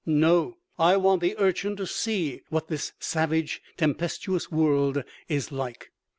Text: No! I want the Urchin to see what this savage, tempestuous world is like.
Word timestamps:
No! 0.03 0.57
I 0.79 0.97
want 0.97 1.21
the 1.21 1.35
Urchin 1.37 1.75
to 1.75 1.85
see 1.85 2.41
what 2.49 2.69
this 2.69 2.91
savage, 2.97 3.61
tempestuous 3.77 4.51
world 4.51 5.03
is 5.29 5.51
like. 5.51 5.91